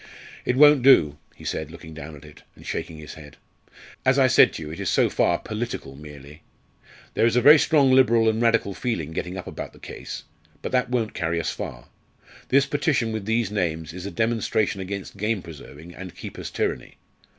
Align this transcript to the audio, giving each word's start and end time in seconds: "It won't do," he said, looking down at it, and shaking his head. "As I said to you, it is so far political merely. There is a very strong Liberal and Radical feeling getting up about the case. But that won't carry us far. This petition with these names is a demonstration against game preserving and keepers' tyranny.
"It 0.45 0.55
won't 0.55 0.81
do," 0.81 1.19
he 1.35 1.45
said, 1.45 1.69
looking 1.69 1.93
down 1.93 2.15
at 2.15 2.25
it, 2.25 2.41
and 2.55 2.65
shaking 2.65 2.97
his 2.97 3.13
head. 3.13 3.37
"As 4.03 4.17
I 4.17 4.25
said 4.25 4.51
to 4.53 4.63
you, 4.63 4.71
it 4.71 4.79
is 4.79 4.89
so 4.89 5.11
far 5.11 5.37
political 5.37 5.95
merely. 5.95 6.41
There 7.13 7.27
is 7.27 7.35
a 7.35 7.41
very 7.41 7.59
strong 7.59 7.91
Liberal 7.91 8.27
and 8.27 8.41
Radical 8.41 8.73
feeling 8.73 9.11
getting 9.11 9.37
up 9.37 9.45
about 9.45 9.73
the 9.73 9.79
case. 9.79 10.23
But 10.63 10.71
that 10.71 10.89
won't 10.89 11.13
carry 11.13 11.39
us 11.39 11.51
far. 11.51 11.89
This 12.49 12.65
petition 12.65 13.11
with 13.11 13.25
these 13.25 13.51
names 13.51 13.93
is 13.93 14.07
a 14.07 14.11
demonstration 14.11 14.81
against 14.81 15.17
game 15.17 15.43
preserving 15.43 15.93
and 15.93 16.15
keepers' 16.17 16.49
tyranny. 16.49 16.97